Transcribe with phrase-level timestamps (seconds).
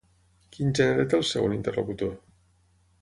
[0.55, 2.17] Quin gènere té el segon interlocutor?